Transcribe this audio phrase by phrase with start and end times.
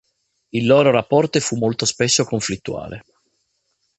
[0.49, 3.03] Il loro rapporto fu molto spesso conflittuale.